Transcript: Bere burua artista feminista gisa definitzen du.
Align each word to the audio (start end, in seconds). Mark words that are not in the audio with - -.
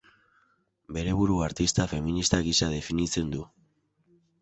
Bere 0.97 1.13
burua 1.19 1.45
artista 1.49 1.87
feminista 1.93 2.43
gisa 2.51 2.73
definitzen 2.75 3.33
du. 3.37 3.47